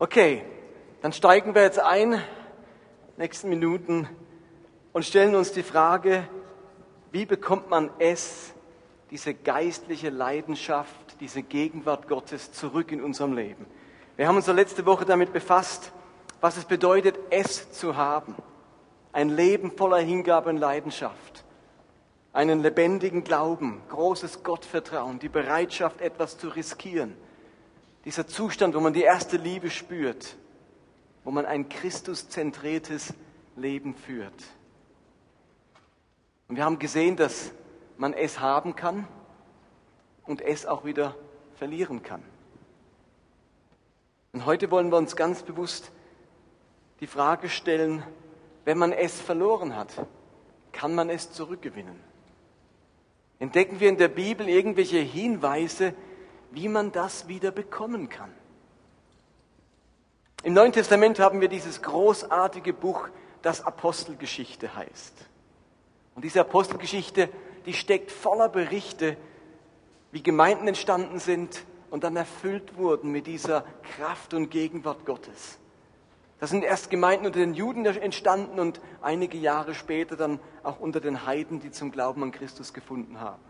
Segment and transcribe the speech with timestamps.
[0.00, 0.42] Okay,
[1.02, 2.20] dann steigen wir jetzt ein,
[3.16, 4.08] nächsten Minuten,
[4.92, 6.28] und stellen uns die Frage,
[7.12, 8.54] wie bekommt man es,
[9.12, 13.66] diese geistliche Leidenschaft, diese Gegenwart Gottes zurück in unserem Leben?
[14.16, 15.92] Wir haben uns letzte Woche damit befasst,
[16.40, 18.34] was es bedeutet, es zu haben.
[19.12, 21.44] Ein Leben voller Hingabe und Leidenschaft.
[22.32, 27.16] Einen lebendigen Glauben, großes Gottvertrauen, die Bereitschaft, etwas zu riskieren
[28.04, 30.36] dieser Zustand, wo man die erste Liebe spürt,
[31.24, 33.14] wo man ein Christuszentriertes
[33.56, 34.44] Leben führt.
[36.48, 37.52] Und wir haben gesehen, dass
[37.96, 39.08] man es haben kann
[40.24, 41.16] und es auch wieder
[41.54, 42.22] verlieren kann.
[44.32, 45.92] Und heute wollen wir uns ganz bewusst
[47.00, 48.02] die Frage stellen,
[48.64, 50.06] wenn man es verloren hat,
[50.72, 51.98] kann man es zurückgewinnen?
[53.38, 55.94] Entdecken wir in der Bibel irgendwelche Hinweise,
[56.54, 58.32] wie man das wieder bekommen kann.
[60.42, 63.08] Im Neuen Testament haben wir dieses großartige Buch,
[63.42, 65.14] das Apostelgeschichte heißt.
[66.14, 67.28] Und diese Apostelgeschichte,
[67.66, 69.16] die steckt voller Berichte,
[70.12, 73.64] wie Gemeinden entstanden sind und dann erfüllt wurden mit dieser
[73.96, 75.58] Kraft und Gegenwart Gottes.
[76.40, 81.00] Da sind erst Gemeinden unter den Juden entstanden und einige Jahre später dann auch unter
[81.00, 83.42] den Heiden, die zum Glauben an Christus gefunden haben.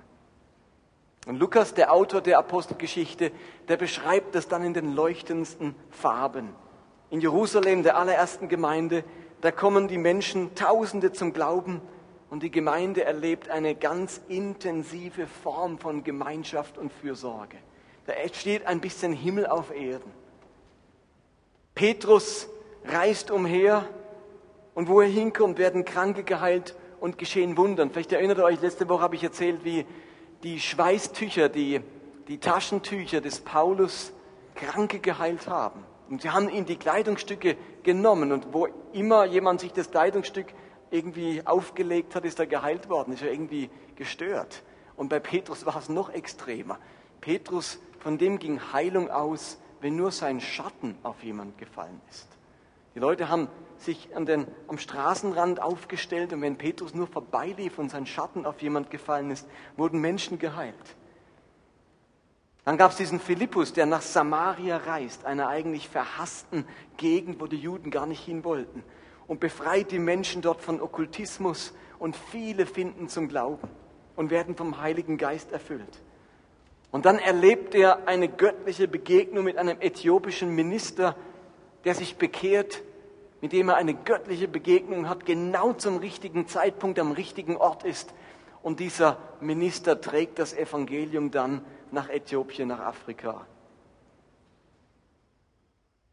[1.27, 3.33] Und Lukas, der Autor der Apostelgeschichte,
[3.69, 6.51] der beschreibt das dann in den leuchtendsten Farben.
[7.11, 9.05] In Jerusalem, der allerersten Gemeinde,
[9.41, 11.81] da kommen die Menschen, Tausende zum Glauben
[12.31, 17.57] und die Gemeinde erlebt eine ganz intensive Form von Gemeinschaft und Fürsorge.
[18.07, 20.11] Da entsteht ein bisschen Himmel auf Erden.
[21.75, 22.49] Petrus
[22.85, 23.87] reist umher
[24.75, 27.91] und wo er hinkommt, werden Kranke geheilt und geschehen Wundern.
[27.91, 29.87] Vielleicht erinnert ihr euch, letzte Woche habe ich erzählt, wie
[30.45, 31.81] die Schweißtücher, die,
[32.29, 34.13] die Taschentücher des Paulus
[34.55, 35.85] Kranke geheilt haben.
[36.09, 40.47] Und sie haben ihm die Kleidungsstücke genommen und wo immer jemand sich das Kleidungsstück
[40.91, 44.63] irgendwie aufgelegt hat, ist er geheilt worden, ist er irgendwie gestört.
[44.97, 46.79] Und bei Petrus war es noch extremer.
[47.21, 52.34] Petrus, von dem ging Heilung aus, wenn nur sein Schatten auf jemand gefallen ist.
[52.95, 57.91] Die Leute haben sich an den, am Straßenrand aufgestellt und wenn Petrus nur vorbeilief und
[57.91, 60.75] sein Schatten auf jemand gefallen ist, wurden Menschen geheilt.
[62.65, 66.65] Dann gab es diesen Philippus, der nach Samaria reist, einer eigentlich verhassten
[66.97, 68.83] Gegend, wo die Juden gar nicht hin wollten,
[69.27, 73.69] und befreit die Menschen dort von Okkultismus und viele finden zum Glauben
[74.17, 76.03] und werden vom Heiligen Geist erfüllt.
[76.91, 81.17] Und dann erlebt er eine göttliche Begegnung mit einem äthiopischen Minister,
[81.85, 82.83] der sich bekehrt
[83.45, 88.15] mit dem er eine göttliche Begegnung hat, genau zum richtigen Zeitpunkt am richtigen Ort ist.
[88.63, 93.47] Und dieser Minister trägt das Evangelium dann nach Äthiopien, nach Afrika.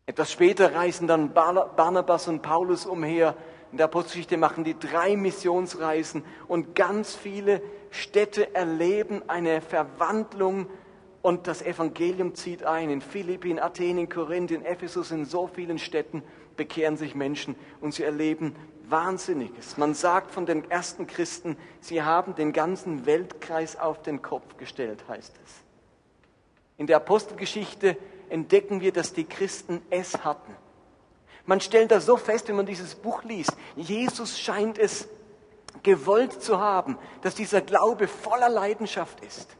[0.05, 3.37] Etwas später reisen dann Barnabas und Paulus umher.
[3.71, 7.61] In der Apostelgeschichte machen die drei Missionsreisen und ganz viele
[7.91, 10.67] Städte erleben eine Verwandlung
[11.21, 12.89] und das Evangelium zieht ein.
[12.89, 16.23] In Philippi, in Athen, in Korinth, in Ephesus, in so vielen Städten
[16.57, 18.55] bekehren sich Menschen und sie erleben
[18.89, 19.77] Wahnsinniges.
[19.77, 25.03] Man sagt von den ersten Christen, sie haben den ganzen Weltkreis auf den Kopf gestellt,
[25.07, 25.51] heißt es.
[26.77, 27.97] In der Apostelgeschichte
[28.29, 30.55] entdecken wir, dass die Christen es hatten.
[31.45, 33.55] Man stellt das so fest, wenn man dieses Buch liest.
[33.75, 35.07] Jesus scheint es
[35.83, 39.57] gewollt zu haben, dass dieser Glaube voller Leidenschaft ist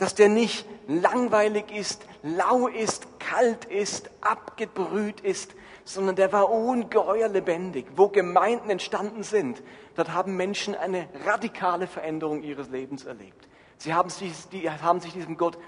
[0.00, 7.28] dass der nicht langweilig ist, lau ist, kalt ist, abgebrüht ist, sondern der war ungeheuer
[7.28, 7.86] lebendig.
[7.96, 9.62] Wo Gemeinden entstanden sind,
[9.94, 13.46] dort haben Menschen eine radikale Veränderung ihres Lebens erlebt.
[13.76, 15.58] Sie haben sich, die, haben sich diesem Gott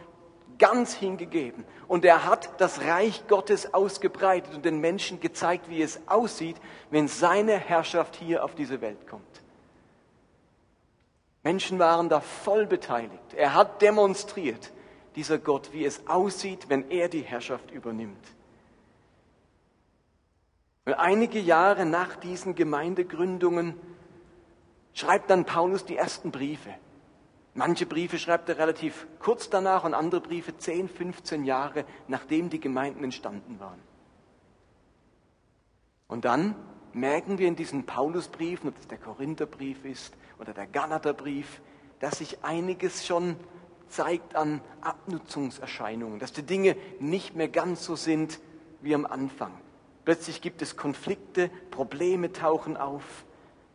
[0.59, 1.65] ganz hingegeben.
[1.87, 6.57] Und er hat das Reich Gottes ausgebreitet und den Menschen gezeigt, wie es aussieht,
[6.91, 9.42] wenn seine Herrschaft hier auf diese Welt kommt.
[11.43, 13.35] Menschen waren da voll beteiligt.
[13.35, 14.73] Er hat demonstriert,
[15.17, 18.25] dieser Gott, wie es aussieht, wenn er die Herrschaft übernimmt.
[20.85, 23.75] Und einige Jahre nach diesen Gemeindegründungen
[24.95, 26.75] schreibt dann Paulus die ersten Briefe.
[27.55, 32.61] Manche Briefe schreibt er relativ kurz danach und andere Briefe 10, 15 Jahre nachdem die
[32.61, 33.81] Gemeinden entstanden waren.
[36.09, 36.55] Und dann
[36.93, 41.61] merken wir in diesen Paulusbriefen, ob es der Korintherbrief ist oder der Galaterbrief,
[42.01, 43.37] dass sich einiges schon
[43.89, 48.41] zeigt an Abnutzungserscheinungen, dass die Dinge nicht mehr ganz so sind
[48.81, 49.53] wie am Anfang.
[50.05, 53.05] Plötzlich gibt es Konflikte, Probleme tauchen auf,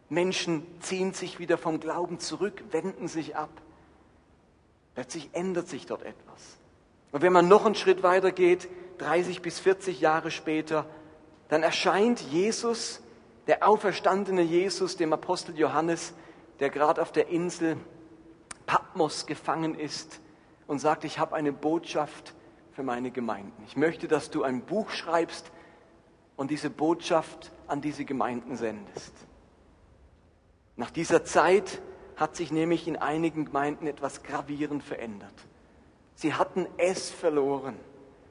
[0.10, 3.50] Menschen ziehen sich wieder vom Glauben zurück, wenden sich ab.
[4.94, 6.58] Plötzlich ändert sich dort etwas.
[7.14, 8.68] Und wenn man noch einen Schritt weiter geht,
[8.98, 10.86] 30 bis 40 Jahre später,
[11.48, 13.02] dann erscheint Jesus,
[13.48, 16.14] der auferstandene Jesus, dem Apostel Johannes,
[16.59, 17.77] der gerade auf der Insel
[18.65, 20.19] Patmos gefangen ist
[20.68, 22.33] und sagt, ich habe eine Botschaft
[22.74, 23.63] für meine Gemeinden.
[23.65, 25.51] Ich möchte, dass du ein Buch schreibst
[26.36, 29.13] und diese Botschaft an diese Gemeinden sendest.
[30.75, 31.81] Nach dieser Zeit
[32.15, 35.33] hat sich nämlich in einigen Gemeinden etwas gravierend verändert.
[36.15, 37.75] Sie hatten es verloren.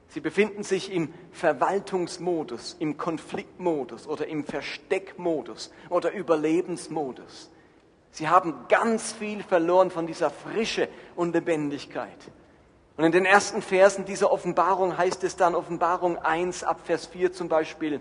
[0.09, 7.51] Sie befinden sich im Verwaltungsmodus, im Konfliktmodus oder im Versteckmodus oder Überlebensmodus.
[8.17, 12.17] Sie haben ganz viel verloren von dieser Frische und Lebendigkeit.
[12.97, 17.35] Und in den ersten Versen dieser Offenbarung heißt es dann, Offenbarung 1 ab Vers 4
[17.35, 18.01] zum Beispiel,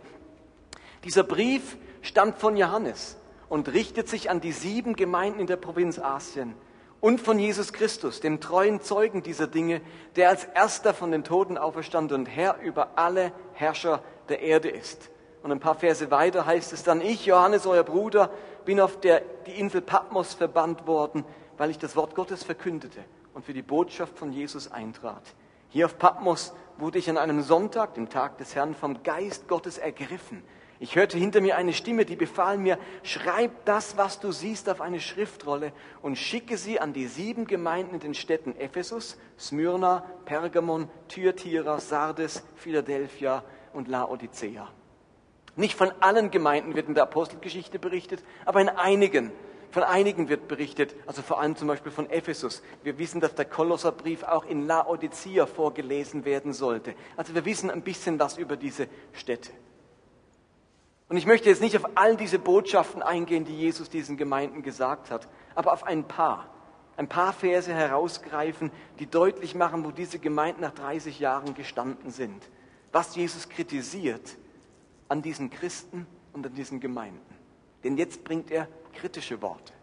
[1.04, 3.18] dieser Brief stammt von Johannes
[3.50, 6.56] und richtet sich an die sieben Gemeinden in der Provinz Asien
[7.02, 9.82] und von Jesus Christus, dem treuen Zeugen dieser Dinge,
[10.16, 15.10] der als erster von den Toten auferstand und Herr über alle Herrscher der Erde ist.
[15.44, 18.32] Und ein paar Verse weiter heißt es dann, ich, Johannes, euer Bruder,
[18.66, 21.24] bin auf der, die Insel Patmos verbannt worden,
[21.58, 23.04] weil ich das Wort Gottes verkündete
[23.34, 25.24] und für die Botschaft von Jesus eintrat.
[25.70, 29.78] Hier auf Patmos wurde ich an einem Sonntag, dem Tag des Herrn, vom Geist Gottes
[29.78, 30.44] ergriffen.
[30.80, 34.82] Ich hörte hinter mir eine Stimme, die befahl mir, schreib das, was du siehst, auf
[34.82, 35.72] eine Schriftrolle
[36.02, 42.44] und schicke sie an die sieben Gemeinden in den Städten Ephesus, Smyrna, Pergamon, Thyatira, Sardes,
[42.56, 44.68] Philadelphia und Laodicea.
[45.56, 49.32] Nicht von allen Gemeinden wird in der Apostelgeschichte berichtet, aber in einigen.
[49.72, 52.62] Von einigen wird berichtet, also vor allem zum Beispiel von Ephesus.
[52.84, 56.94] Wir wissen, dass der Kolosserbrief auch in Laodicea vorgelesen werden sollte.
[57.18, 59.52] Also wir wissen ein bisschen was über diese Städte.
[61.10, 65.12] Und ich möchte jetzt nicht auf all diese Botschaften eingehen, die Jesus diesen Gemeinden gesagt
[65.12, 66.50] hat, aber auf ein paar.
[66.98, 72.50] Ein paar Verse herausgreifen, die deutlich machen, wo diese Gemeinden nach 30 Jahren gestanden sind.
[72.94, 74.38] Was Jesus kritisiert
[75.08, 77.36] an diesen Christen und an diesen Gemeinden.
[77.84, 79.74] Denn jetzt bringt er kritische Worte.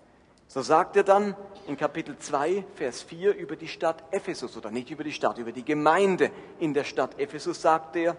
[0.49, 1.37] So sagt er dann
[1.67, 5.53] in Kapitel 2, Vers 4 über die Stadt Ephesus, oder nicht über die Stadt, über
[5.53, 8.17] die Gemeinde in der Stadt Ephesus, sagt er,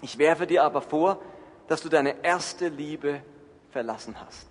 [0.00, 1.20] ich werfe dir aber vor,
[1.66, 3.22] dass du deine erste Liebe
[3.70, 4.46] verlassen hast.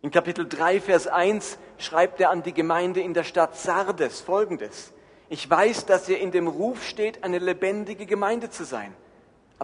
[0.00, 4.92] In Kapitel 3, Vers 1 schreibt er an die Gemeinde in der Stadt Sardes folgendes.
[5.28, 8.94] Ich weiß, dass ihr in dem Ruf steht, eine lebendige Gemeinde zu sein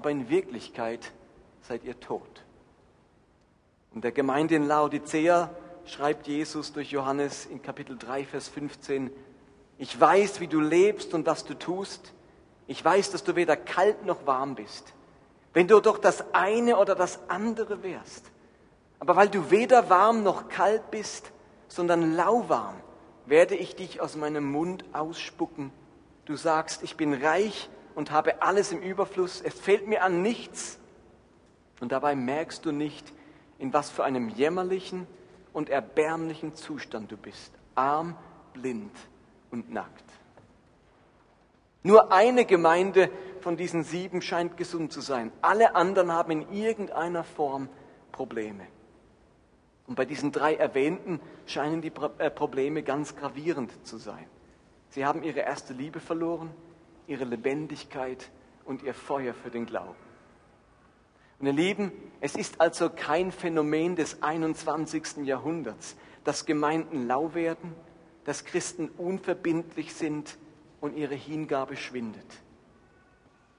[0.00, 1.12] aber in Wirklichkeit
[1.60, 2.42] seid ihr tot.
[3.92, 5.50] Und der Gemeinde in Laodicea
[5.84, 9.10] schreibt Jesus durch Johannes in Kapitel 3, Vers 15,
[9.76, 12.14] ich weiß, wie du lebst und was du tust.
[12.66, 14.94] Ich weiß, dass du weder kalt noch warm bist.
[15.52, 18.24] Wenn du doch das eine oder das andere wärst.
[19.00, 21.30] Aber weil du weder warm noch kalt bist,
[21.68, 22.76] sondern lauwarm,
[23.26, 25.70] werde ich dich aus meinem Mund ausspucken.
[26.24, 27.68] Du sagst, ich bin reich
[28.00, 30.78] und habe alles im Überfluss, es fehlt mir an nichts.
[31.80, 33.12] Und dabei merkst du nicht,
[33.58, 35.06] in was für einem jämmerlichen
[35.52, 37.52] und erbärmlichen Zustand du bist.
[37.74, 38.16] Arm,
[38.54, 38.96] blind
[39.50, 40.04] und nackt.
[41.82, 43.10] Nur eine Gemeinde
[43.40, 45.30] von diesen sieben scheint gesund zu sein.
[45.42, 47.68] Alle anderen haben in irgendeiner Form
[48.12, 48.66] Probleme.
[49.86, 54.24] Und bei diesen drei erwähnten scheinen die äh, Probleme ganz gravierend zu sein.
[54.88, 56.48] Sie haben ihre erste Liebe verloren,
[57.10, 58.30] ihre Lebendigkeit
[58.64, 59.96] und ihr Feuer für den Glauben.
[61.40, 65.24] Und ihr Lieben, es ist also kein Phänomen des 21.
[65.24, 67.74] Jahrhunderts, dass Gemeinden lau werden,
[68.24, 70.38] dass Christen unverbindlich sind
[70.80, 72.26] und ihre Hingabe schwindet.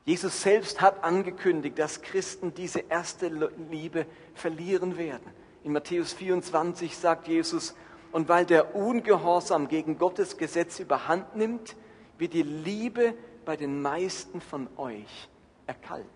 [0.06, 3.28] Jesus selbst hat angekündigt, dass Christen diese erste
[3.70, 5.30] Liebe verlieren werden.
[5.64, 7.76] In Matthäus 24 sagt Jesus,
[8.12, 11.76] und weil der Ungehorsam gegen Gottes Gesetz überhand nimmt,
[12.18, 13.14] wird die Liebe
[13.46, 15.30] bei den meisten von euch
[15.68, 16.10] erkalten.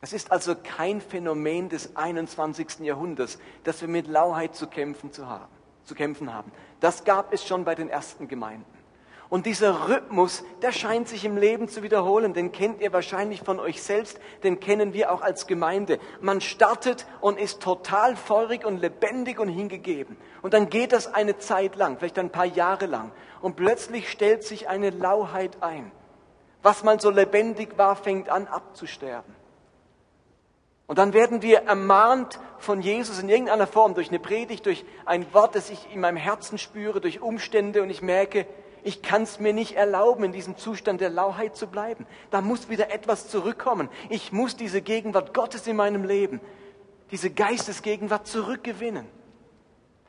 [0.00, 2.80] Es ist also kein Phänomen des 21.
[2.80, 5.52] Jahrhunderts, dass wir mit Lauheit zu kämpfen, zu, haben,
[5.84, 6.52] zu kämpfen haben.
[6.78, 8.77] Das gab es schon bei den ersten Gemeinden.
[9.30, 12.32] Und dieser Rhythmus, der scheint sich im Leben zu wiederholen.
[12.32, 15.98] Den kennt ihr wahrscheinlich von euch selbst, den kennen wir auch als Gemeinde.
[16.22, 20.16] Man startet und ist total feurig und lebendig und hingegeben.
[20.40, 23.12] Und dann geht das eine Zeit lang, vielleicht ein paar Jahre lang.
[23.42, 25.92] Und plötzlich stellt sich eine Lauheit ein.
[26.62, 29.34] Was mal so lebendig war, fängt an abzusterben.
[30.86, 35.26] Und dann werden wir ermahnt von Jesus in irgendeiner Form, durch eine Predigt, durch ein
[35.34, 38.46] Wort, das ich in meinem Herzen spüre, durch Umstände und ich merke,
[38.82, 42.06] ich kann es mir nicht erlauben, in diesem Zustand der Lauheit zu bleiben.
[42.30, 43.88] Da muss wieder etwas zurückkommen.
[44.08, 46.40] Ich muss diese Gegenwart Gottes in meinem Leben,
[47.10, 49.06] diese Geistesgegenwart zurückgewinnen.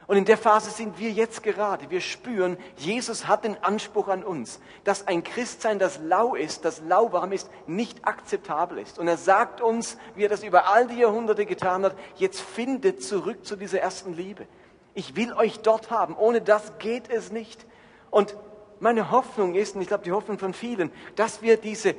[0.09, 1.91] Und in der Phase sind wir jetzt gerade.
[1.91, 6.81] Wir spüren, Jesus hat den Anspruch an uns, dass ein Christsein, das lau ist, das
[6.81, 8.97] lauwarm ist, nicht akzeptabel ist.
[8.97, 13.03] Und er sagt uns, wie er das über all die Jahrhunderte getan hat, jetzt findet
[13.03, 14.47] zurück zu dieser ersten Liebe.
[14.95, 16.15] Ich will euch dort haben.
[16.17, 17.63] Ohne das geht es nicht.
[18.09, 18.35] Und
[18.81, 21.95] meine Hoffnung ist, und ich glaube die Hoffnung von vielen, dass wir diese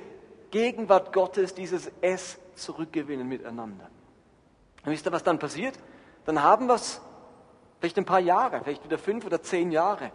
[0.50, 3.88] Gegenwart Gottes, dieses Es zurückgewinnen miteinander.
[4.84, 5.78] Und wisst ihr, was dann passiert?
[6.24, 7.00] Dann haben wir es
[7.78, 10.10] vielleicht ein paar Jahre, vielleicht wieder fünf oder zehn Jahre.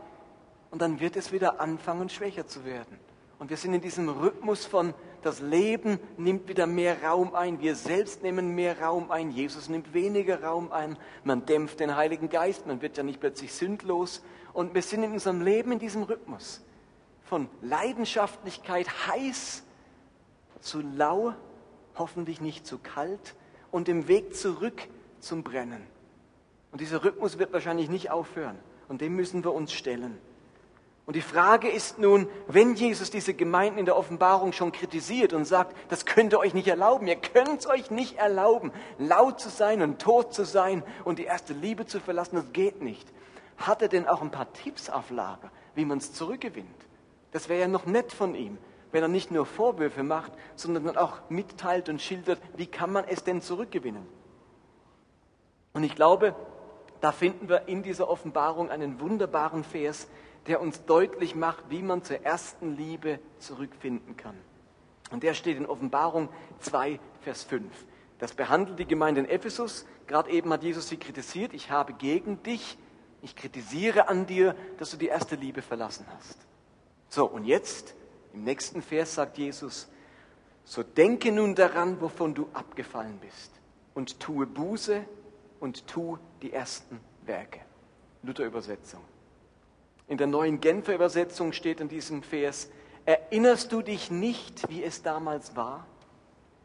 [0.72, 3.00] Und dann wird es wieder anfangen, schwächer zu werden.
[3.40, 4.94] Und wir sind in diesem Rhythmus von,
[5.25, 9.94] das Leben nimmt wieder mehr Raum ein, wir selbst nehmen mehr Raum ein, Jesus nimmt
[9.94, 14.24] weniger Raum ein, man dämpft den Heiligen Geist, man wird ja nicht plötzlich sündlos.
[14.53, 16.62] Und wir sind in unserem Leben in diesem Rhythmus
[17.24, 19.63] von Leidenschaftlichkeit heiß
[20.60, 21.34] zu lau,
[21.96, 23.36] hoffentlich nicht zu kalt
[23.72, 24.84] und dem Weg zurück
[25.20, 25.82] zum Brennen.
[26.72, 28.60] Und dieser Rhythmus wird wahrscheinlich nicht aufhören.
[28.88, 30.20] Und dem müssen wir uns stellen.
[31.06, 35.46] Und die Frage ist nun, wenn Jesus diese Gemeinden in der Offenbarung schon kritisiert und
[35.46, 39.50] sagt, das könnt ihr euch nicht erlauben, ihr könnt es euch nicht erlauben, laut zu
[39.50, 43.08] sein und tot zu sein und die erste Liebe zu verlassen, das geht nicht.
[43.58, 46.68] Hat er denn auch ein paar Tipps auf Lager, wie man es zurückgewinnt?
[47.32, 48.58] Das wäre ja noch nett von ihm,
[48.92, 53.24] wenn er nicht nur Vorwürfe macht, sondern auch mitteilt und schildert, wie kann man es
[53.24, 54.08] denn zurückgewinnen?
[55.74, 56.34] Und ich glaube,
[57.02, 60.08] da finden wir in dieser Offenbarung einen wunderbaren Vers,
[60.48, 64.36] der uns deutlich macht, wie man zur ersten Liebe zurückfinden kann.
[65.12, 67.72] Und der steht in Offenbarung 2, Vers 5.
[68.20, 69.86] Das behandelt die Gemeinde in Ephesus.
[70.08, 71.54] Gerade eben hat Jesus sie kritisiert.
[71.54, 72.78] Ich habe gegen dich,
[73.22, 76.38] ich kritisiere an dir, dass du die erste Liebe verlassen hast.
[77.10, 77.96] So, und jetzt,
[78.34, 79.90] im nächsten Vers sagt Jesus,
[80.64, 83.52] so denke nun daran, wovon du abgefallen bist,
[83.94, 85.06] und tue Buße
[85.60, 87.62] und tu die ersten Werke.
[88.24, 89.02] Luther-Übersetzung.
[90.08, 92.70] In der neuen Genfer Übersetzung steht in diesem Vers,
[93.06, 95.86] erinnerst du dich nicht, wie es damals war?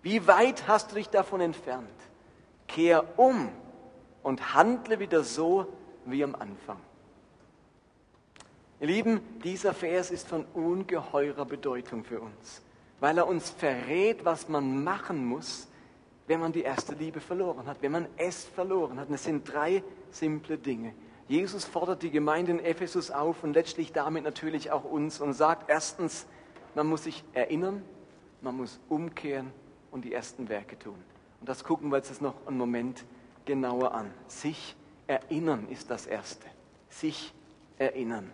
[0.03, 1.89] Wie weit hast du dich davon entfernt?
[2.67, 3.51] Kehr um
[4.23, 5.67] und handle wieder so
[6.05, 6.81] wie am Anfang.
[8.81, 12.63] Ihr Lieben, dieser Vers ist von ungeheurer Bedeutung für uns,
[12.99, 15.69] weil er uns verrät, was man machen muss,
[16.27, 19.09] wenn man die erste Liebe verloren hat, wenn man es verloren hat.
[19.09, 20.95] Und es sind drei simple Dinge.
[21.31, 25.71] Jesus fordert die Gemeinde in Ephesus auf und letztlich damit natürlich auch uns und sagt
[25.71, 26.27] erstens,
[26.75, 27.85] man muss sich erinnern,
[28.41, 29.53] man muss umkehren
[29.93, 30.97] und die ersten Werke tun.
[31.39, 33.05] Und das gucken wir jetzt noch einen Moment
[33.45, 34.11] genauer an.
[34.27, 34.75] Sich
[35.07, 36.49] erinnern ist das Erste.
[36.89, 37.33] Sich
[37.79, 38.29] erinnern.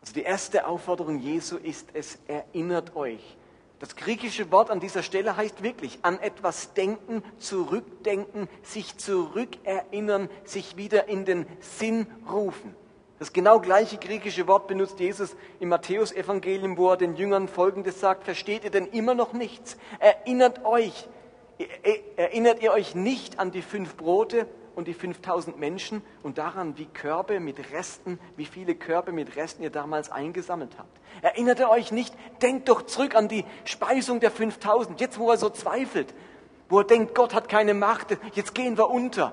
[0.00, 3.36] Also die erste Aufforderung Jesu ist es, erinnert euch
[3.82, 10.76] das griechische Wort an dieser Stelle heißt wirklich an etwas denken, zurückdenken, sich zurückerinnern, sich
[10.76, 12.76] wieder in den Sinn rufen.
[13.18, 18.22] Das genau gleiche griechische Wort benutzt Jesus im Matthäusevangelium, wo er den Jüngern Folgendes sagt,
[18.22, 19.76] versteht ihr denn immer noch nichts?
[19.98, 21.08] Erinnert euch,
[22.14, 26.86] erinnert ihr euch nicht an die fünf Brote und die 5000 Menschen und daran, wie
[26.86, 31.00] Körbe mit Resten, wie viele Körbe mit Resten ihr damals eingesammelt habt.
[31.22, 32.14] Erinnert ihr euch nicht?
[32.40, 35.00] Denkt doch zurück an die Speisung der 5000.
[35.00, 36.14] Jetzt, wo er so zweifelt,
[36.68, 39.32] wo er denkt, Gott hat keine Macht, jetzt gehen wir unter.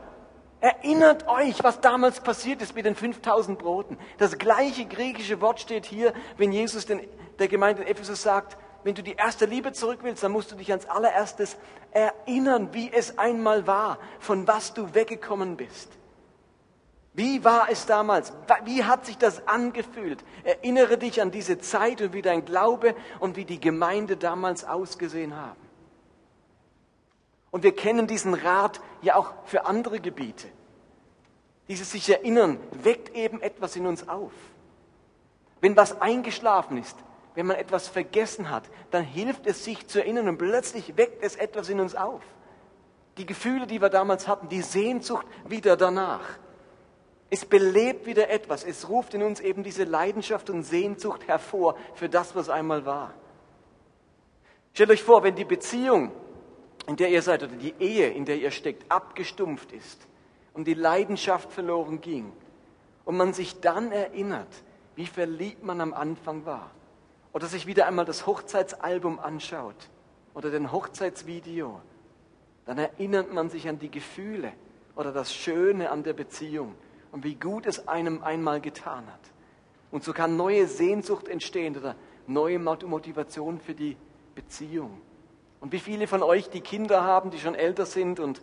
[0.61, 3.97] Erinnert euch, was damals passiert ist mit den 5000 Broten.
[4.17, 6.99] Das gleiche griechische Wort steht hier, wenn Jesus den,
[7.39, 10.55] der Gemeinde in Ephesus sagt, wenn du die erste Liebe zurück willst, dann musst du
[10.55, 11.57] dich ans allererstes
[11.91, 15.91] erinnern, wie es einmal war, von was du weggekommen bist.
[17.13, 18.31] Wie war es damals?
[18.63, 20.23] Wie hat sich das angefühlt?
[20.43, 25.35] Erinnere dich an diese Zeit und wie dein Glaube und wie die Gemeinde damals ausgesehen
[25.35, 25.59] haben.
[27.51, 30.47] Und wir kennen diesen Rat ja auch für andere Gebiete.
[31.67, 34.31] Dieses sich erinnern weckt eben etwas in uns auf.
[35.61, 36.95] Wenn was eingeschlafen ist,
[37.39, 41.37] wenn man etwas vergessen hat, dann hilft es sich zu erinnern und plötzlich weckt es
[41.37, 42.21] etwas in uns auf.
[43.17, 46.37] Die Gefühle, die wir damals hatten, die Sehnsucht wieder danach.
[47.29, 48.65] Es belebt wieder etwas.
[48.65, 53.13] Es ruft in uns eben diese Leidenschaft und Sehnsucht hervor für das, was einmal war.
[54.73, 56.11] Stellt euch vor, wenn die Beziehung,
[56.87, 60.07] in der ihr seid, oder die Ehe, in der ihr steckt, abgestumpft ist
[60.53, 62.33] und die Leidenschaft verloren ging
[63.05, 64.53] und man sich dann erinnert,
[64.97, 66.71] wie verliebt man am Anfang war
[67.33, 69.89] oder sich wieder einmal das Hochzeitsalbum anschaut
[70.33, 71.81] oder den Hochzeitsvideo,
[72.65, 74.53] dann erinnert man sich an die Gefühle
[74.95, 76.75] oder das Schöne an der Beziehung
[77.11, 79.19] und wie gut es einem einmal getan hat.
[79.91, 81.95] Und so kann neue Sehnsucht entstehen oder
[82.27, 83.97] neue Motivation für die
[84.35, 85.01] Beziehung.
[85.59, 88.41] Und wie viele von euch, die Kinder haben, die schon älter sind und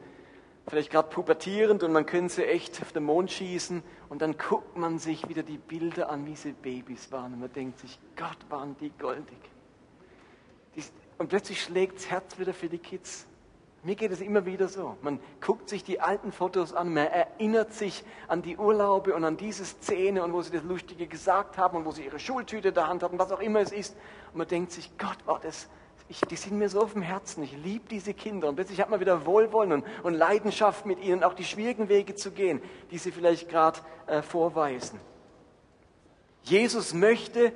[0.68, 4.76] vielleicht gerade pubertierend und man könnte sie echt auf den Mond schießen und dann guckt
[4.76, 8.38] man sich wieder die Bilder an, wie sie Babys waren und man denkt sich, Gott,
[8.48, 9.38] waren die goldig.
[11.18, 13.26] Und plötzlich schlägt das Herz wieder für die Kids.
[13.82, 14.96] Mir geht es immer wieder so.
[15.00, 19.36] Man guckt sich die alten Fotos an, man erinnert sich an die Urlaube und an
[19.36, 22.74] diese Szene und wo sie das Lustige gesagt haben und wo sie ihre Schultüte in
[22.74, 23.96] der Hand hatten, was auch immer es ist.
[24.32, 25.68] Und man denkt sich, Gott, war das,
[26.08, 27.42] ich, die sind mir so auf dem Herzen.
[27.42, 28.48] Ich liebe diese Kinder.
[28.48, 32.14] Und plötzlich hat man wieder Wohlwollen und, und Leidenschaft mit ihnen, auch die schwierigen Wege
[32.14, 35.00] zu gehen, die sie vielleicht gerade äh, vorweisen.
[36.42, 37.52] Jesus möchte,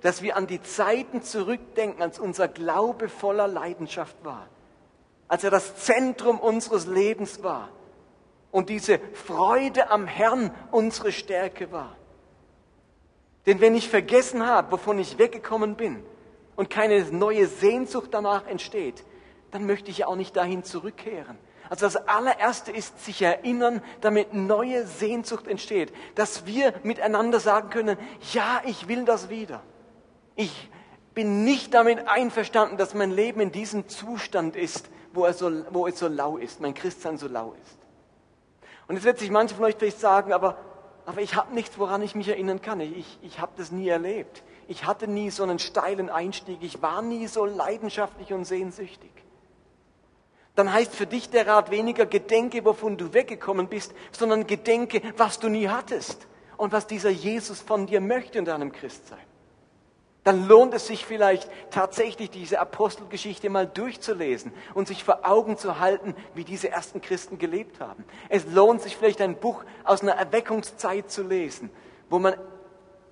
[0.00, 4.48] dass wir an die Zeiten zurückdenken, als unser Glaube voller Leidenschaft war
[5.32, 7.70] als er das Zentrum unseres Lebens war
[8.50, 11.96] und diese Freude am Herrn unsere Stärke war.
[13.46, 16.04] Denn wenn ich vergessen habe, wovon ich weggekommen bin
[16.56, 19.04] und keine neue Sehnsucht danach entsteht,
[19.50, 21.38] dann möchte ich auch nicht dahin zurückkehren.
[21.68, 27.96] Also das allererste ist sich erinnern, damit neue Sehnsucht entsteht, dass wir miteinander sagen können,
[28.32, 29.62] ja, ich will das wieder.
[30.36, 30.70] Ich
[31.14, 35.86] bin nicht damit einverstanden, dass mein Leben in diesem Zustand ist, wo, er so, wo
[35.86, 37.78] es so lau ist, mein Christsein so lau ist.
[38.88, 40.58] Und jetzt wird sich manche von euch vielleicht sagen, aber,
[41.06, 42.80] aber ich habe nichts, woran ich mich erinnern kann.
[42.80, 44.42] Ich, ich habe das nie erlebt.
[44.72, 46.62] Ich hatte nie so einen steilen Einstieg.
[46.62, 49.10] Ich war nie so leidenschaftlich und sehnsüchtig.
[50.54, 55.38] Dann heißt für dich der Rat weniger Gedenke, wovon du weggekommen bist, sondern Gedenke, was
[55.38, 56.26] du nie hattest
[56.56, 59.20] und was dieser Jesus von dir möchte in deinem Christsein
[60.24, 65.80] dann lohnt es sich vielleicht tatsächlich diese Apostelgeschichte mal durchzulesen und sich vor Augen zu
[65.80, 68.04] halten, wie diese ersten Christen gelebt haben.
[68.28, 71.70] Es lohnt sich vielleicht ein Buch aus einer Erweckungszeit zu lesen,
[72.08, 72.34] wo man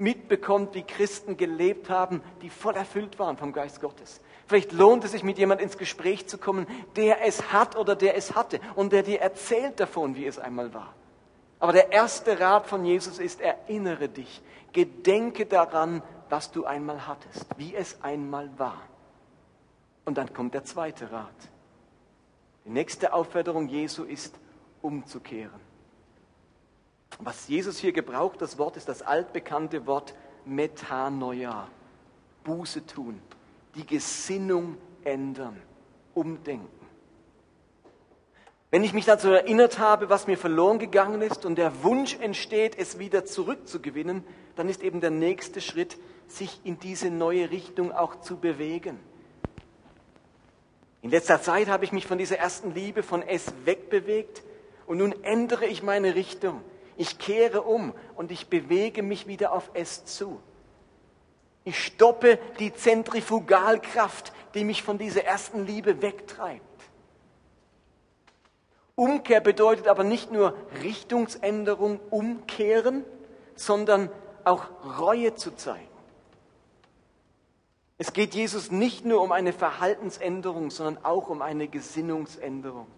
[0.00, 4.21] mitbekommt, wie Christen gelebt haben, die voll erfüllt waren vom Geist Gottes.
[4.47, 6.66] Vielleicht lohnt es sich, mit jemand ins Gespräch zu kommen,
[6.97, 10.75] der es hat oder der es hatte und der dir erzählt davon, wie es einmal
[10.75, 10.95] war.
[11.61, 14.42] Aber der erste Rat von Jesus ist, erinnere dich,
[14.73, 18.80] gedenke daran, was du einmal hattest, wie es einmal war.
[20.04, 21.28] Und dann kommt der zweite Rat.
[22.64, 24.35] Die nächste Aufforderung Jesu ist,
[24.81, 25.69] umzukehren.
[27.22, 30.14] Was Jesus hier gebraucht, das Wort ist das altbekannte Wort
[30.46, 31.68] Metanoia,
[32.44, 33.20] Buße tun,
[33.74, 35.61] die Gesinnung ändern,
[36.14, 36.68] umdenken.
[38.70, 42.78] Wenn ich mich dazu erinnert habe, was mir verloren gegangen ist und der Wunsch entsteht,
[42.78, 44.24] es wieder zurückzugewinnen,
[44.56, 48.98] dann ist eben der nächste Schritt, sich in diese neue Richtung auch zu bewegen.
[51.02, 54.42] In letzter Zeit habe ich mich von dieser ersten Liebe von es wegbewegt
[54.87, 56.62] und nun ändere ich meine Richtung.
[57.01, 60.39] Ich kehre um und ich bewege mich wieder auf es zu.
[61.65, 66.61] Ich stoppe die Zentrifugalkraft, die mich von dieser ersten Liebe wegtreibt.
[68.97, 73.07] Umkehr bedeutet aber nicht nur Richtungsänderung, umkehren,
[73.55, 74.13] sondern
[74.45, 74.67] auch
[75.01, 75.89] Reue zu zeigen.
[77.97, 82.89] Es geht Jesus nicht nur um eine Verhaltensänderung, sondern auch um eine Gesinnungsänderung.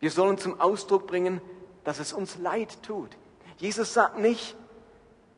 [0.00, 1.40] Wir sollen zum Ausdruck bringen,
[1.84, 3.10] dass es uns leid tut.
[3.58, 4.56] Jesus sagt nicht,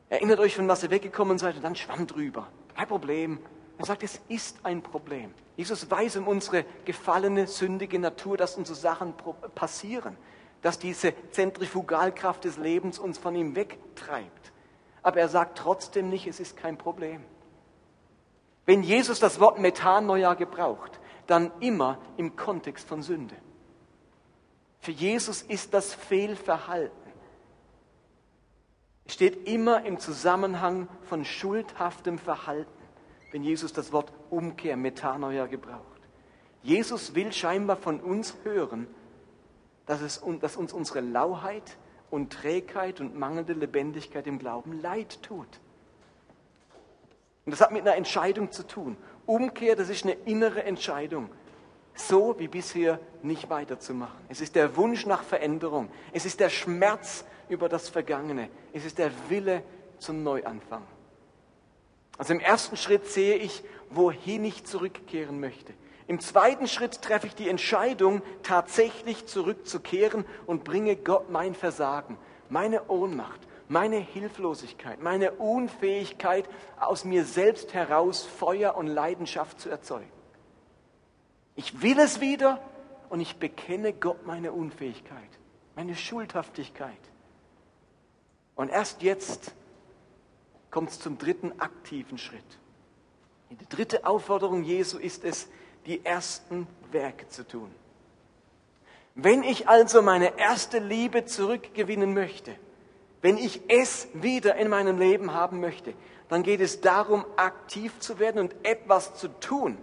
[0.09, 2.49] erinnert euch, von was ihr weggekommen seid und dann schwamm drüber.
[2.77, 3.39] Kein Problem.
[3.79, 5.33] Er sagt, es ist ein Problem.
[5.57, 9.15] Jesus weiß um unsere gefallene, sündige Natur, dass unsere Sachen
[9.55, 10.17] passieren,
[10.63, 14.53] dass diese Zentrifugalkraft des Lebens uns von ihm wegtreibt.
[15.03, 17.23] Aber er sagt trotzdem nicht, es ist kein Problem.
[18.65, 23.37] Wenn Jesus das Wort Metanoia gebraucht, dann immer im Kontext von Sünde.
[24.85, 27.11] Für Jesus ist das Fehlverhalten.
[29.07, 32.71] Es steht immer im Zusammenhang von schuldhaftem Verhalten,
[33.33, 36.03] wenn Jesus das Wort Umkehr, Metanoia gebraucht.
[36.63, 38.87] Jesus will scheinbar von uns hören,
[39.87, 41.79] dass, es, dass uns unsere Lauheit
[42.11, 45.61] und Trägheit und mangelnde Lebendigkeit im Glauben leid tut.
[47.47, 48.99] Und das hat mit einer Entscheidung zu tun.
[49.25, 51.31] Umkehr, das ist eine innere Entscheidung.
[51.95, 54.19] So wie bisher nicht weiterzumachen.
[54.29, 55.89] Es ist der Wunsch nach Veränderung.
[56.13, 58.49] Es ist der Schmerz über das Vergangene.
[58.73, 59.63] Es ist der Wille
[59.99, 60.83] zum Neuanfang.
[62.19, 65.73] Also im ersten Schritt sehe ich, wohin ich zurückkehren möchte.
[66.07, 72.19] Im zweiten Schritt treffe ich die Entscheidung, tatsächlich zurückzukehren und bringe Gott mein Versagen,
[72.51, 80.14] meine Ohnmacht, meine Hilflosigkeit, meine Unfähigkeit, aus mir selbst heraus Feuer und Leidenschaft zu erzeugen.
[81.57, 82.61] Ich will es wieder
[83.09, 85.29] und ich bekenne Gott meine Unfähigkeit,
[85.77, 86.93] meine Schuldhaftigkeit.
[88.57, 89.53] Und erst jetzt
[90.71, 92.43] kommt es zum dritten aktiven Schritt.
[93.51, 95.49] Die dritte Aufforderung Jesu ist es,
[95.87, 97.71] die ersten Werke zu tun.
[99.15, 102.57] Wenn ich also meine erste Liebe zurückgewinnen möchte,
[103.23, 105.95] wenn ich es wieder in meinem Leben haben möchte,
[106.29, 109.79] dann geht es darum, aktiv zu werden und etwas zu tun.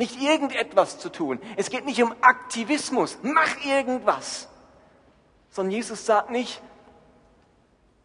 [0.00, 1.38] Nicht irgendetwas zu tun.
[1.58, 3.18] Es geht nicht um Aktivismus.
[3.20, 4.48] Mach irgendwas.
[5.50, 6.62] Sondern Jesus sagt nicht,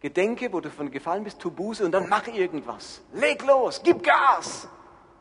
[0.01, 3.01] gedenke, wo du von gefallen bist, tu Buße und dann mach irgendwas.
[3.13, 4.67] Leg los, gib Gas.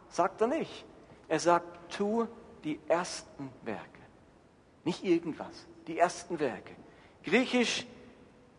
[0.08, 0.84] Sagt er nicht.
[1.28, 2.26] Er sagt, tu
[2.64, 4.00] die ersten Werke.
[4.82, 6.74] Nicht irgendwas, die ersten Werke.
[7.22, 7.86] Griechisch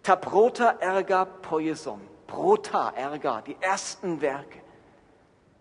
[0.04, 2.00] taprota erga poieson.
[2.28, 4.62] Prota erga, die ersten Werke.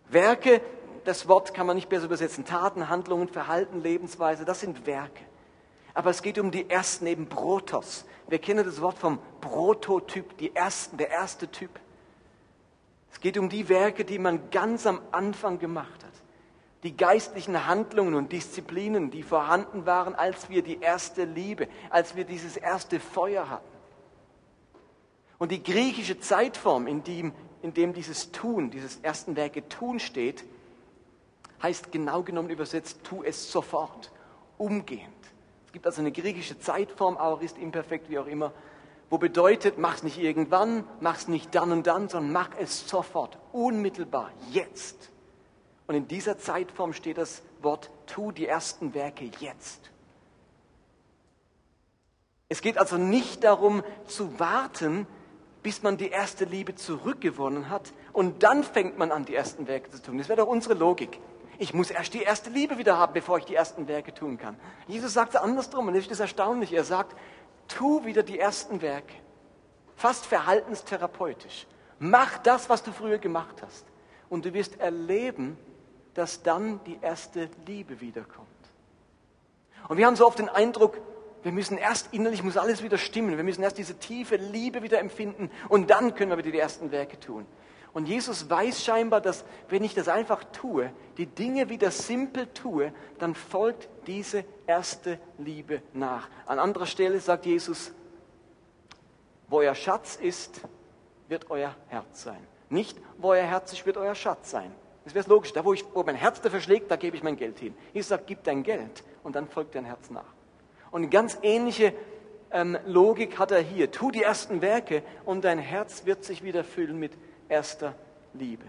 [0.09, 0.61] Werke,
[1.05, 2.45] das Wort kann man nicht besser übersetzen.
[2.45, 5.25] Taten, Handlungen, Verhalten, Lebensweise, das sind Werke.
[5.95, 8.05] Aber es geht um die ersten, eben Protos.
[8.29, 11.71] Wir kennen das Wort vom Prototyp, die ersten, der erste Typ.
[13.13, 16.15] Es geht um die Werke, die man ganz am Anfang gemacht hat
[16.85, 22.25] die geistlichen Handlungen und Disziplinen, die vorhanden waren, als wir die erste Liebe, als wir
[22.25, 23.65] dieses erste Feuer hatten.
[25.39, 30.45] Und die griechische Zeitform, in dem, in dem dieses Tun, dieses ersten Werke Tun steht,
[31.65, 34.13] heißt genau genommen übersetzt, tu es sofort,
[34.59, 35.11] umgehend.
[35.67, 38.53] Es gibt also eine griechische Zeitform, Aorist, imperfekt, wie auch immer,
[39.09, 42.87] wo bedeutet, mach es nicht irgendwann, mach es nicht dann und dann, sondern mach es
[42.87, 45.11] sofort, unmittelbar, jetzt.
[45.87, 49.91] Und in dieser Zeitform steht das Wort, tu die ersten Werke jetzt.
[52.51, 55.07] Es geht also nicht darum zu warten,
[55.63, 59.91] bis man die erste Liebe zurückgewonnen hat und dann fängt man an, die ersten Werke
[59.91, 60.19] zu tun.
[60.19, 61.19] Das wäre doch unsere Logik.
[61.59, 64.57] Ich muss erst die erste Liebe wieder haben, bevor ich die ersten Werke tun kann.
[64.87, 66.73] Jesus sagt es andersrum und das ist erstaunlich.
[66.73, 67.17] Er sagt,
[67.69, 69.15] tu wieder die ersten Werke.
[69.97, 71.67] Fast verhaltenstherapeutisch.
[71.99, 73.87] Mach das, was du früher gemacht hast.
[74.29, 75.57] Und du wirst erleben,
[76.15, 78.49] dass dann die erste Liebe wiederkommt.
[79.89, 81.01] Und wir haben so oft den Eindruck,
[81.43, 83.37] wir müssen erst innerlich, muss alles wieder stimmen.
[83.37, 86.91] Wir müssen erst diese tiefe Liebe wieder empfinden und dann können wir wieder die ersten
[86.91, 87.47] Werke tun.
[87.95, 92.93] Und Jesus weiß scheinbar, dass wenn ich das einfach tue, die Dinge wieder simpel tue,
[93.19, 96.29] dann folgt diese erste Liebe nach.
[96.45, 97.93] An anderer Stelle sagt Jesus,
[99.49, 100.61] wo euer Schatz ist,
[101.29, 102.45] wird euer Herz sein.
[102.69, 104.75] Nicht, wo euer Herz ist, wird euer Schatz sein.
[105.05, 105.53] Das wäre logisch.
[105.53, 107.75] Da, wo, ich, wo mein Herz dafür schlägt, da gebe ich mein Geld hin.
[107.93, 110.33] Jesus sagt, gib dein Geld und dann folgt dein Herz nach.
[110.91, 111.93] Und eine ganz ähnliche
[112.51, 113.91] ähm, Logik hat er hier.
[113.93, 117.13] Tu die ersten Werke und dein Herz wird sich wieder füllen mit
[117.55, 117.95] erster
[118.33, 118.65] Liebe.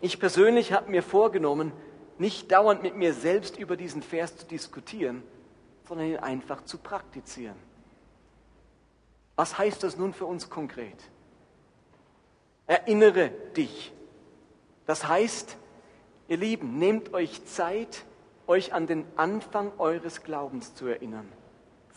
[0.00, 1.72] Ich persönlich habe mir vorgenommen,
[2.16, 5.24] nicht dauernd mit mir selbst über diesen Vers zu diskutieren,
[5.88, 7.56] sondern ihn einfach zu praktizieren.
[9.34, 10.96] Was heißt das nun für uns konkret?
[12.68, 13.92] Erinnere dich.
[14.86, 15.56] Das heißt,
[16.28, 18.04] ihr Lieben, nehmt euch Zeit,
[18.46, 21.26] euch an den Anfang eures Glaubens zu erinnern.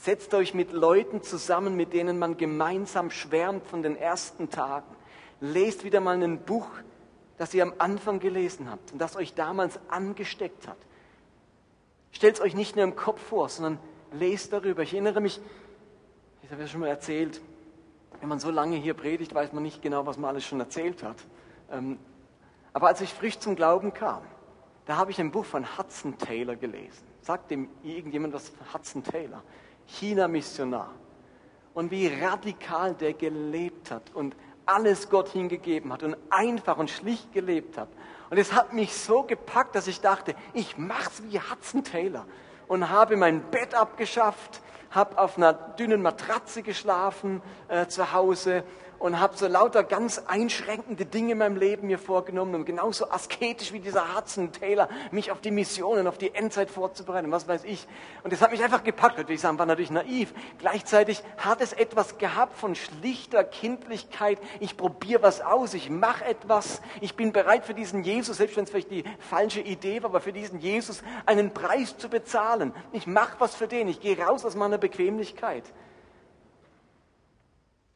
[0.02, 4.96] Setzt euch mit Leuten zusammen, mit denen man gemeinsam schwärmt von den ersten Tagen.
[5.42, 6.68] Lest wieder mal ein Buch,
[7.38, 10.78] das ihr am Anfang gelesen habt und das euch damals angesteckt hat.
[12.12, 13.78] Stellt es euch nicht nur im Kopf vor, sondern
[14.12, 14.82] lest darüber.
[14.82, 15.40] Ich erinnere mich,
[16.42, 17.40] ich habe ja schon mal erzählt,
[18.22, 21.04] wenn man so lange hier predigt, weiß man nicht genau, was man alles schon erzählt
[21.04, 21.18] hat.
[21.72, 22.00] Ähm,
[22.74, 24.24] aber als ich frisch zum Glauben kam,
[24.88, 27.06] da habe ich ein Buch von Hudson Taylor gelesen.
[27.22, 29.44] Sagt dem irgendjemand was Hudson Taylor?
[29.88, 30.90] China-Missionar.
[31.74, 37.32] Und wie radikal der gelebt hat und alles Gott hingegeben hat und einfach und schlicht
[37.34, 37.90] gelebt hat.
[38.30, 42.26] Und es hat mich so gepackt, dass ich dachte, ich mach's wie Hudson Taylor
[42.68, 48.64] und habe mein Bett abgeschafft, habe auf einer dünnen Matratze geschlafen äh, zu Hause
[49.02, 53.74] und habe so lauter ganz einschränkende Dinge in meinem Leben mir vorgenommen und genauso asketisch
[53.74, 57.88] wie dieser Hudson Taylor mich auf die Missionen, auf die Endzeit vorzubereiten, was weiß ich.
[58.24, 60.34] Und das hat mich einfach gepackt, würde ich sagen, war natürlich naiv.
[60.60, 64.38] Gleichzeitig hat es etwas gehabt von schlichter Kindlichkeit.
[64.60, 68.66] Ich probiere was aus, ich mache etwas, ich bin bereit für diesen Jesus, selbst wenn
[68.66, 72.72] es vielleicht die falsche Idee war, aber für diesen Jesus einen Preis zu bezahlen.
[72.92, 75.64] Ich mache was für den, ich gehe raus aus meiner Bequemlichkeit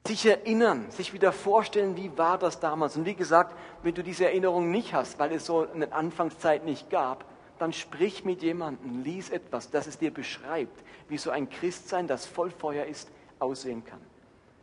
[0.07, 2.95] sich erinnern, sich wieder vorstellen, wie war das damals.
[2.95, 6.89] Und wie gesagt, wenn du diese Erinnerung nicht hast, weil es so eine Anfangszeit nicht
[6.89, 7.25] gab,
[7.57, 12.25] dann sprich mit jemandem, lies etwas, das es dir beschreibt, wie so ein Christsein, das
[12.25, 14.01] voll Feuer ist, aussehen kann.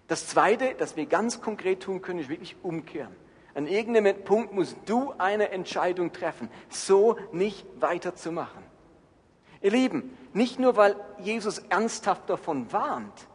[0.08, 3.14] Das Zweite, das wir ganz konkret tun können, ist wirklich umkehren.
[3.54, 8.62] An irgendeinem Punkt musst du eine Entscheidung treffen, so nicht weiterzumachen.
[9.60, 13.26] Ihr Lieben, nicht nur, weil Jesus ernsthaft davon warnt,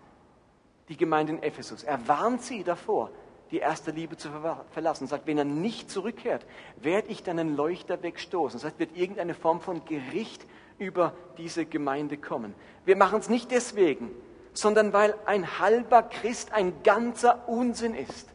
[0.90, 1.84] die Gemeinde in Ephesus.
[1.84, 3.12] Er warnt sie davor,
[3.52, 4.30] die erste Liebe zu
[4.72, 5.06] verlassen.
[5.06, 6.46] Er sagt, wenn er nicht zurückkehrt,
[6.78, 8.60] werde ich deinen Leuchter wegstoßen.
[8.60, 10.46] Das heißt, wird irgendeine Form von Gericht
[10.78, 12.54] über diese Gemeinde kommen.
[12.86, 14.12] Wir machen es nicht deswegen,
[14.54, 18.30] sondern weil ein halber Christ ein ganzer Unsinn ist.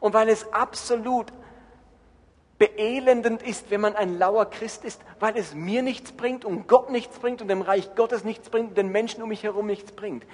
[0.00, 1.32] Und weil es absolut
[2.58, 6.90] beelendend ist, wenn man ein lauer Christ ist, weil es mir nichts bringt und Gott
[6.90, 9.92] nichts bringt und dem Reich Gottes nichts bringt und den Menschen um mich herum nichts
[9.92, 10.24] bringt.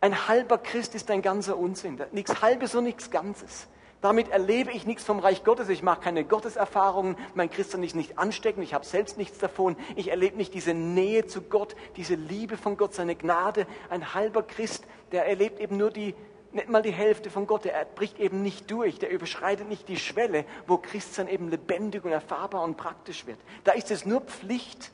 [0.00, 2.00] Ein halber Christ ist ein ganzer Unsinn.
[2.12, 3.66] Nichts Halbes und nichts Ganzes.
[4.00, 5.68] Damit erlebe ich nichts vom Reich Gottes.
[5.68, 7.16] Ich mache keine Gotteserfahrungen.
[7.34, 8.62] Mein Christen ist nicht ansteckend.
[8.62, 9.76] Ich habe selbst nichts davon.
[9.96, 13.66] Ich erlebe nicht diese Nähe zu Gott, diese Liebe von Gott, seine Gnade.
[13.90, 16.14] Ein halber Christ, der erlebt eben nur die,
[16.52, 17.66] nicht mal die Hälfte von Gott.
[17.66, 19.00] Er bricht eben nicht durch.
[19.00, 23.40] Der überschreitet nicht die Schwelle, wo Christsein eben lebendig und erfahrbar und praktisch wird.
[23.64, 24.92] Da ist es nur Pflicht,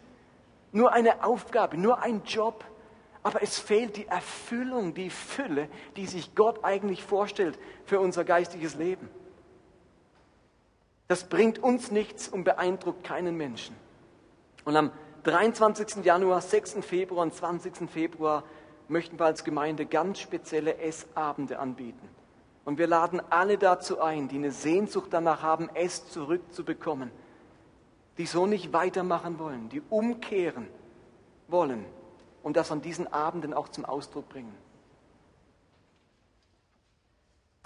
[0.73, 2.65] nur eine Aufgabe, nur ein Job
[3.25, 8.75] aber es fehlt die Erfüllung, die Fülle, die sich Gott eigentlich vorstellt für unser geistiges
[8.75, 9.09] Leben.
[11.09, 13.75] Das bringt uns nichts und beeindruckt keinen Menschen.
[14.67, 16.05] Und am 23.
[16.05, 16.77] Januar, 6.
[16.83, 17.91] Februar und 20.
[17.91, 18.45] Februar
[18.89, 22.07] möchten wir als Gemeinde ganz spezielle Essabende anbieten.
[22.67, 27.11] Und wir laden alle dazu ein, die eine Sehnsucht danach haben, es zurückzubekommen,
[28.19, 30.69] die so nicht weitermachen wollen, die umkehren
[31.49, 31.87] wollen
[32.45, 34.55] und das an diesen Abenden auch zum Ausdruck bringen.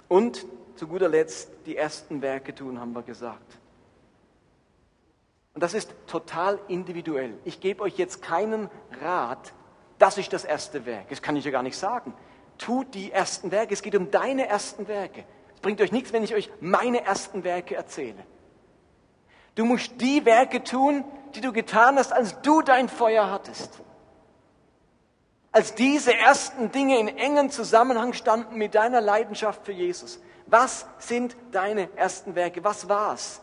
[0.07, 3.59] Und zu guter Letzt die ersten Werke tun, haben wir gesagt.
[5.53, 7.37] Und das ist total individuell.
[7.43, 8.69] Ich gebe euch jetzt keinen
[9.01, 9.53] Rat,
[9.99, 11.09] das ist das erste Werk.
[11.09, 12.13] Das kann ich ja gar nicht sagen.
[12.57, 13.73] Tut die ersten Werke.
[13.73, 15.25] Es geht um deine ersten Werke.
[15.53, 18.25] Es bringt euch nichts, wenn ich euch meine ersten Werke erzähle.
[19.55, 21.03] Du musst die Werke tun,
[21.35, 23.81] die du getan hast, als du dein Feuer hattest
[25.59, 30.21] als diese ersten Dinge in engen Zusammenhang standen mit deiner Leidenschaft für Jesus.
[30.45, 32.63] Was sind deine ersten Werke?
[32.63, 33.41] Was war's?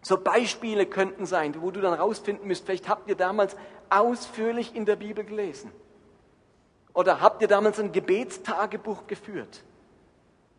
[0.00, 3.56] So Beispiele könnten sein, wo du dann rausfinden müsst, vielleicht habt ihr damals
[3.90, 5.72] ausführlich in der Bibel gelesen.
[6.94, 9.64] Oder habt ihr damals ein Gebetstagebuch geführt?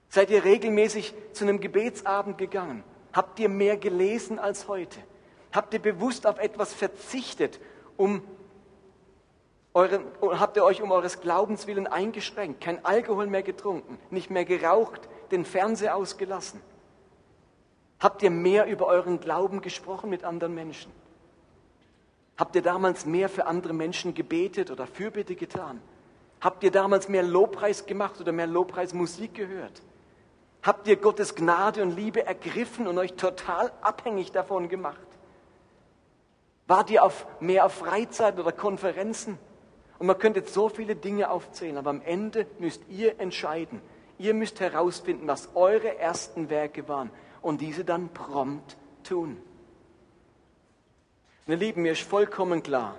[0.10, 2.84] Seid ihr regelmäßig zu einem Gebetsabend gegangen?
[3.14, 5.00] Habt ihr mehr gelesen als heute?
[5.54, 7.62] Habt ihr bewusst auf etwas verzichtet,
[7.96, 8.24] um
[9.74, 14.46] euren, habt ihr euch um eures Glaubens willen eingeschränkt, kein Alkohol mehr getrunken, nicht mehr
[14.46, 16.62] geraucht, den Fernseher ausgelassen?
[18.00, 20.92] Habt ihr mehr über euren Glauben gesprochen mit anderen Menschen?
[22.38, 25.82] Habt ihr damals mehr für andere Menschen gebetet oder Fürbitte getan?
[26.42, 29.82] Habt ihr damals mehr Lobpreis gemacht oder mehr Lobpreismusik gehört?
[30.62, 35.00] Habt ihr Gottes Gnade und Liebe ergriffen und euch total abhängig davon gemacht?
[36.68, 39.38] Wart ihr auf, mehr auf Freizeit oder Konferenzen?
[40.04, 43.82] Und man könnte jetzt so viele Dinge aufzählen, aber am Ende müsst ihr entscheiden.
[44.18, 47.10] Ihr müsst herausfinden, was eure ersten Werke waren
[47.42, 49.42] und diese dann prompt tun.
[51.48, 52.98] Meine Lieben, mir ist vollkommen klar,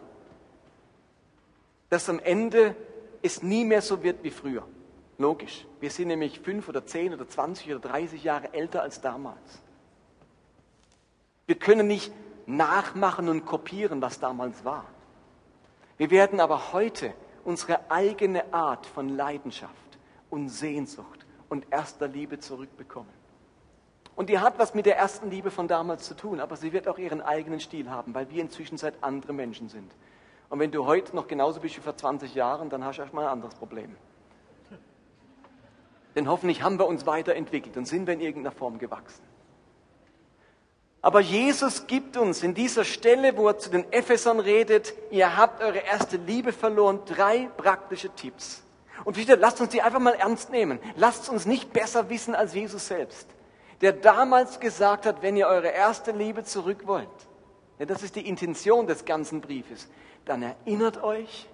[1.91, 2.75] dass am Ende
[3.21, 4.67] es nie mehr so wird wie früher.
[5.19, 5.67] Logisch.
[5.81, 9.61] Wir sind nämlich fünf oder zehn oder zwanzig oder dreißig Jahre älter als damals.
[11.45, 12.11] Wir können nicht
[12.47, 14.87] nachmachen und kopieren, was damals war.
[15.97, 19.73] Wir werden aber heute unsere eigene Art von Leidenschaft
[20.31, 23.13] und Sehnsucht und erster Liebe zurückbekommen.
[24.17, 26.89] Und die hat was mit der ersten Liebe von damals zu tun, aber sie wird
[26.89, 29.93] auch ihren eigenen Stil haben, weil wir inzwischen seit andere Menschen sind.
[30.49, 33.25] Und wenn du heute noch genauso bist wie vor 20 Jahren, dann hast du erstmal
[33.25, 33.97] ein anderes Problem.
[36.15, 39.25] Denn hoffentlich haben wir uns weiterentwickelt und sind wir in irgendeiner Form gewachsen.
[41.05, 45.63] Aber Jesus gibt uns in dieser Stelle, wo er zu den Ephesern redet, ihr habt
[45.63, 48.63] eure erste Liebe verloren, drei praktische Tipps.
[49.05, 50.79] Und wieder, lasst uns die einfach mal ernst nehmen.
[50.97, 53.29] Lasst uns nicht besser wissen als Jesus selbst,
[53.83, 57.07] der damals gesagt hat, wenn ihr eure erste Liebe zurück wollt,
[57.79, 59.91] ja, das ist die Intention des ganzen Briefes,
[60.25, 61.47] dann erinnert euch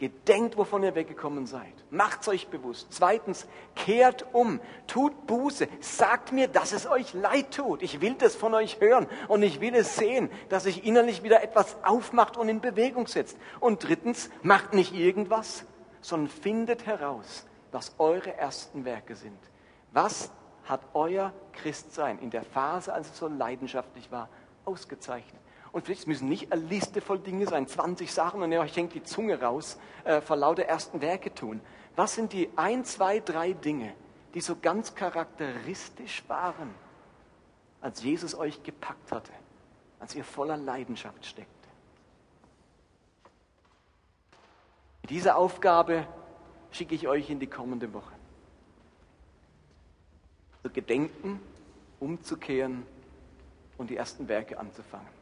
[0.00, 1.74] Gedenkt, wovon ihr weggekommen seid.
[1.90, 2.86] Macht's euch bewusst.
[2.88, 7.82] Zweitens, kehrt um, tut Buße, sagt mir, dass es euch leid tut.
[7.82, 11.42] Ich will das von euch hören und ich will es sehen, dass sich innerlich wieder
[11.42, 13.36] etwas aufmacht und in Bewegung setzt.
[13.60, 15.66] Und drittens, macht nicht irgendwas,
[16.00, 19.38] sondern findet heraus, was eure ersten Werke sind.
[19.92, 20.30] Was
[20.64, 24.30] hat euer Christsein in der Phase, als es so leidenschaftlich war,
[24.64, 25.39] ausgezeichnet?
[25.72, 28.94] Und vielleicht müssen nicht eine Liste voll Dinge sein, 20 Sachen und ihr euch hängt
[28.94, 31.60] die Zunge raus äh, vor lauter ersten Werke tun.
[31.94, 33.94] Was sind die ein, zwei, drei Dinge,
[34.34, 36.74] die so ganz charakteristisch waren,
[37.80, 39.32] als Jesus euch gepackt hatte,
[40.00, 41.50] als ihr voller Leidenschaft steckte?
[45.02, 46.06] Mit dieser Aufgabe
[46.72, 48.14] schicke ich euch in die kommende Woche.
[50.62, 51.40] Zu gedenken,
[52.00, 52.84] umzukehren
[53.78, 55.19] und die ersten Werke anzufangen.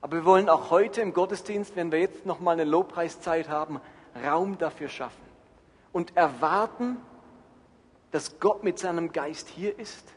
[0.00, 3.80] Aber wir wollen auch heute im Gottesdienst, wenn wir jetzt noch mal eine Lobpreiszeit haben,
[4.24, 5.22] Raum dafür schaffen
[5.92, 6.96] und erwarten,
[8.10, 10.12] dass Gott mit seinem Geist hier ist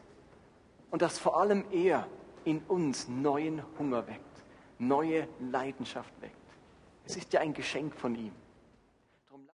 [0.90, 2.06] und dass vor allem er
[2.44, 4.42] in uns neuen Hunger weckt,
[4.78, 6.34] neue Leidenschaft weckt.
[7.06, 8.32] Es ist ja ein Geschenk von ihm.